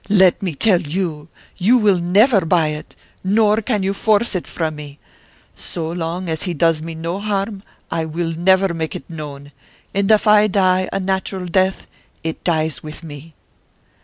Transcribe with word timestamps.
Let 0.09 0.41
me 0.41 0.55
tell 0.55 0.81
you, 0.81 1.29
you 1.57 1.77
will 1.77 1.99
never 1.99 2.43
buy 2.43 2.69
it, 2.69 2.95
nor 3.23 3.61
can 3.61 3.83
you 3.83 3.93
force 3.93 4.33
it 4.33 4.47
from 4.47 4.75
me! 4.77 4.97
So 5.55 5.91
long 5.91 6.27
as 6.27 6.41
he 6.41 6.55
does 6.55 6.81
me 6.81 6.95
no 6.95 7.19
harm 7.19 7.61
I 7.91 8.05
will 8.05 8.31
never 8.31 8.73
make 8.73 8.95
it 8.95 9.07
known, 9.07 9.51
and 9.93 10.09
if 10.09 10.25
I 10.25 10.47
die 10.47 10.89
a 10.91 10.99
natural 10.99 11.45
death, 11.45 11.85
it 12.23 12.43
dies 12.43 12.81
with 12.81 13.03
me!" 13.03 13.35